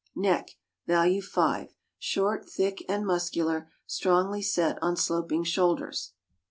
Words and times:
Neck 0.15 0.55
(value 0.87 1.21
5) 1.21 1.75
short, 1.99 2.49
thick, 2.49 2.83
and 2.89 3.05
muscular, 3.05 3.69
strongly 3.85 4.41
set 4.41 4.79
on 4.81 4.97
sloping 4.97 5.43
shoulders. 5.43 6.13